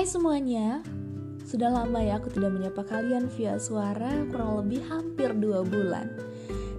Hai 0.00 0.08
semuanya, 0.08 0.80
sudah 1.44 1.68
lama 1.68 2.00
ya 2.00 2.16
aku 2.16 2.32
tidak 2.32 2.56
menyapa 2.56 2.88
kalian 2.88 3.28
via 3.36 3.60
suara 3.60 4.08
kurang 4.32 4.64
lebih 4.64 4.80
hampir 4.88 5.28
dua 5.36 5.60
bulan. 5.60 6.08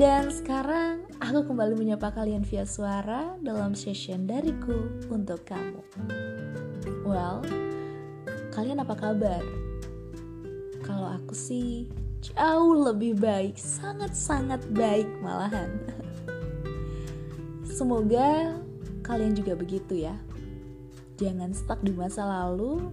Dan 0.00 0.32
sekarang 0.32 1.04
aku 1.20 1.44
kembali 1.44 1.76
menyapa 1.76 2.08
kalian 2.08 2.40
via 2.40 2.64
suara 2.64 3.36
dalam 3.44 3.76
session 3.76 4.24
dariku 4.24 4.88
untuk 5.12 5.44
kamu. 5.44 5.84
Well, 7.04 7.44
kalian 8.56 8.80
apa 8.80 8.96
kabar? 8.96 9.44
Kalau 10.80 11.12
aku 11.12 11.36
sih 11.36 11.92
jauh 12.24 12.80
lebih 12.80 13.20
baik, 13.20 13.60
sangat-sangat 13.60 14.64
baik 14.72 15.20
malahan. 15.20 15.68
Semoga 17.68 18.56
kalian 19.04 19.36
juga 19.36 19.52
begitu 19.52 20.00
ya 20.00 20.16
Jangan 21.22 21.54
stuck 21.54 21.78
di 21.86 21.94
masa 21.94 22.26
lalu, 22.26 22.90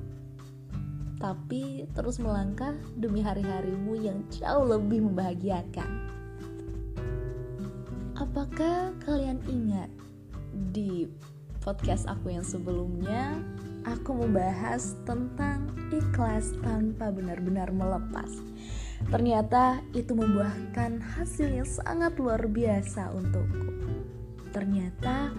tapi 1.17 1.89
terus 1.97 2.21
melangkah 2.21 2.77
demi 2.93 3.25
hari-harimu 3.25 3.97
yang 3.97 4.21
jauh 4.29 4.69
lebih 4.69 5.01
membahagiakan. 5.01 5.89
Apakah 8.13 8.93
kalian 9.01 9.41
ingat 9.49 9.89
di 10.69 11.09
podcast 11.65 12.05
aku 12.05 12.29
yang 12.29 12.45
sebelumnya, 12.45 13.41
aku 13.89 14.13
membahas 14.13 14.93
tentang 15.09 15.73
ikhlas 15.89 16.53
tanpa 16.61 17.09
benar-benar 17.09 17.73
melepas. 17.73 18.29
Ternyata 19.09 19.81
itu 19.97 20.13
membuahkan 20.13 21.01
hasil 21.17 21.49
yang 21.49 21.65
sangat 21.65 22.13
luar 22.21 22.45
biasa 22.45 23.09
untukku. 23.09 23.73
Ternyata 24.53 25.33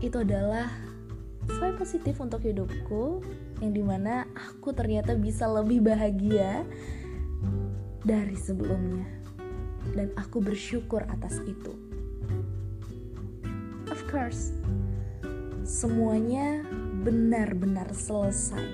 itu 0.00 0.24
adalah 0.24 0.91
vibe 1.46 1.76
positif 1.78 2.18
untuk 2.22 2.42
hidupku 2.42 3.22
yang 3.62 3.72
di 3.74 3.82
mana 3.82 4.26
aku 4.34 4.74
ternyata 4.74 5.14
bisa 5.14 5.46
lebih 5.46 5.82
bahagia 5.82 6.66
dari 8.02 8.34
sebelumnya. 8.34 9.06
Dan 9.92 10.14
aku 10.14 10.38
bersyukur 10.38 11.02
atas 11.10 11.42
itu. 11.42 11.74
Of 13.90 14.00
course 14.08 14.54
semuanya 15.62 16.66
benar-benar 17.06 17.86
selesai. 17.94 18.66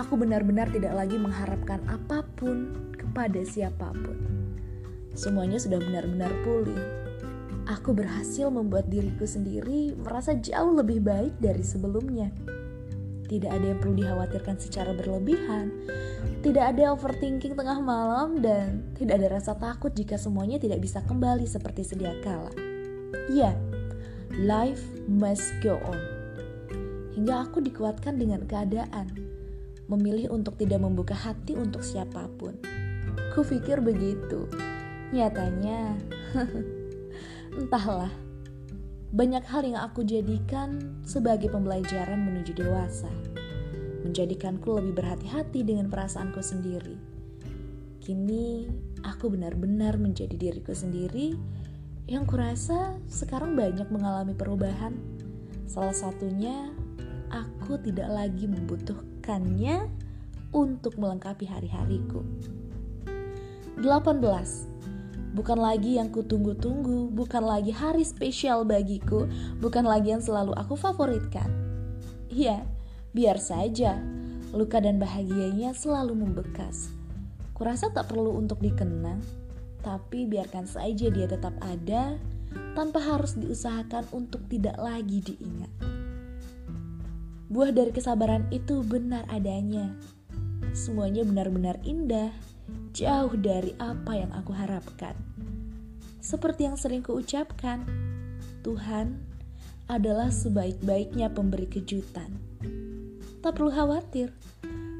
Aku 0.00 0.16
benar-benar 0.16 0.72
tidak 0.72 0.96
lagi 0.96 1.20
mengharapkan 1.20 1.84
apa 1.84 2.24
pun 2.36 2.72
kepada 2.96 3.44
siapa 3.44 3.92
pun. 3.92 4.16
Semuanya 5.12 5.60
sudah 5.60 5.76
benar-benar 5.76 6.32
pulih 6.40 6.99
aku 7.70 7.94
berhasil 7.94 8.50
membuat 8.50 8.90
diriku 8.90 9.22
sendiri 9.22 9.94
merasa 9.94 10.34
jauh 10.34 10.74
lebih 10.74 10.98
baik 11.06 11.38
dari 11.38 11.62
sebelumnya. 11.62 12.34
Tidak 13.30 13.46
ada 13.46 13.62
yang 13.62 13.78
perlu 13.78 13.94
dikhawatirkan 13.94 14.58
secara 14.58 14.90
berlebihan, 14.90 15.70
tidak 16.42 16.74
ada 16.74 16.90
overthinking 16.90 17.54
tengah 17.54 17.78
malam, 17.78 18.42
dan 18.42 18.82
tidak 18.98 19.22
ada 19.22 19.38
rasa 19.38 19.54
takut 19.54 19.94
jika 19.94 20.18
semuanya 20.18 20.58
tidak 20.58 20.82
bisa 20.82 20.98
kembali 21.06 21.46
seperti 21.46 21.86
sedia 21.86 22.10
kala. 22.26 22.50
Ya, 23.30 23.54
life 24.34 24.82
must 25.06 25.46
go 25.62 25.78
on. 25.86 26.02
Hingga 27.14 27.46
aku 27.46 27.62
dikuatkan 27.62 28.18
dengan 28.18 28.50
keadaan, 28.50 29.14
memilih 29.86 30.34
untuk 30.34 30.58
tidak 30.58 30.82
membuka 30.82 31.14
hati 31.14 31.54
untuk 31.54 31.86
siapa 31.86 32.26
pun. 32.34 32.58
Kupikir 33.30 33.78
begitu. 33.78 34.50
Nyatanya, 35.14 35.94
Entahlah, 37.50 38.14
banyak 39.10 39.42
hal 39.42 39.66
yang 39.66 39.82
aku 39.82 40.06
jadikan 40.06 41.02
sebagai 41.02 41.50
pembelajaran 41.50 42.22
menuju 42.22 42.54
dewasa, 42.54 43.10
menjadikanku 44.06 44.78
lebih 44.78 45.02
berhati-hati 45.02 45.66
dengan 45.66 45.90
perasaanku 45.90 46.38
sendiri. 46.38 46.94
Kini 47.98 48.70
aku 49.02 49.34
benar-benar 49.34 49.98
menjadi 49.98 50.38
diriku 50.38 50.70
sendiri 50.70 51.34
yang 52.06 52.22
kurasa 52.22 52.94
sekarang 53.10 53.58
banyak 53.58 53.90
mengalami 53.90 54.30
perubahan. 54.30 54.94
Salah 55.66 55.94
satunya, 55.94 56.70
aku 57.34 57.82
tidak 57.82 58.14
lagi 58.14 58.46
membutuhkannya 58.46 59.90
untuk 60.54 60.94
melengkapi 61.02 61.50
hari-hariku. 61.50 62.22
18 63.82 64.69
bukan 65.32 65.58
lagi 65.58 65.96
yang 65.98 66.10
kutunggu-tunggu, 66.10 67.10
bukan 67.14 67.42
lagi 67.46 67.70
hari 67.70 68.02
spesial 68.02 68.66
bagiku, 68.66 69.30
bukan 69.62 69.86
lagi 69.86 70.14
yang 70.14 70.22
selalu 70.22 70.54
aku 70.58 70.74
favoritkan. 70.74 71.48
Iya, 72.30 72.62
biar 73.14 73.38
saja 73.42 73.98
luka 74.50 74.82
dan 74.82 74.98
bahagianya 74.98 75.70
selalu 75.74 76.26
membekas. 76.26 76.90
Kurasa 77.54 77.92
tak 77.94 78.10
perlu 78.10 78.34
untuk 78.34 78.58
dikenang, 78.58 79.22
tapi 79.84 80.26
biarkan 80.26 80.66
saja 80.66 81.06
dia 81.10 81.26
tetap 81.28 81.54
ada 81.62 82.18
tanpa 82.74 82.98
harus 82.98 83.38
diusahakan 83.38 84.10
untuk 84.10 84.42
tidak 84.50 84.74
lagi 84.80 85.22
diingat. 85.22 85.70
Buah 87.50 87.74
dari 87.74 87.90
kesabaran 87.90 88.46
itu 88.54 88.82
benar 88.86 89.26
adanya. 89.26 89.90
Semuanya 90.70 91.26
benar-benar 91.26 91.82
indah, 91.82 92.30
jauh 92.90 93.34
dari 93.38 93.74
apa 93.78 94.18
yang 94.18 94.32
aku 94.34 94.50
harapkan. 94.54 95.14
Seperti 96.20 96.68
yang 96.68 96.76
sering 96.76 97.00
kuucapkan, 97.00 97.86
Tuhan 98.60 99.16
adalah 99.88 100.28
sebaik-baiknya 100.28 101.32
pemberi 101.32 101.66
kejutan. 101.66 102.30
Tak 103.40 103.56
perlu 103.56 103.72
khawatir, 103.72 104.30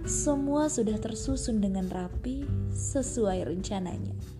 semua 0.08 0.72
sudah 0.72 0.96
tersusun 0.96 1.60
dengan 1.60 1.86
rapi 1.92 2.48
sesuai 2.72 3.52
rencananya. 3.52 4.39